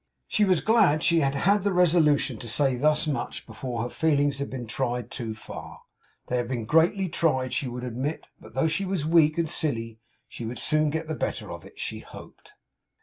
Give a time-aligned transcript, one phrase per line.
[0.27, 4.39] She was glad she had had the resolution to say thus much before her feelings
[4.39, 5.83] had been tried too far;
[6.25, 9.99] they had been greatly tried, she would admit; but though she was weak and silly,
[10.27, 12.53] she would soon get the better of it, she hoped.